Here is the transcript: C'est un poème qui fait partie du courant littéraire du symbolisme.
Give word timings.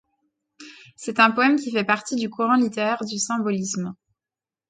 C'est 0.95 1.19
un 1.19 1.29
poème 1.29 1.57
qui 1.57 1.69
fait 1.71 1.83
partie 1.83 2.15
du 2.15 2.27
courant 2.27 2.55
littéraire 2.55 3.05
du 3.05 3.19
symbolisme. 3.19 3.93